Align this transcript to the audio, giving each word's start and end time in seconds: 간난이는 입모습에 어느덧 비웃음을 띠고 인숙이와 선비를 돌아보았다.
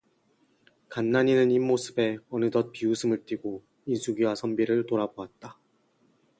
간난이는 0.89 1.51
입모습에 1.51 2.17
어느덧 2.31 2.71
비웃음을 2.71 3.23
띠고 3.25 3.63
인숙이와 3.85 4.33
선비를 4.33 4.87
돌아보았다. 4.87 5.59